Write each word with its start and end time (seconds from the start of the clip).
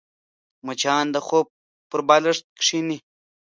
مچان 0.65 1.05
د 1.11 1.17
خوب 1.27 1.45
پر 1.89 1.99
بالښت 2.07 2.45
کښېني 2.59 2.97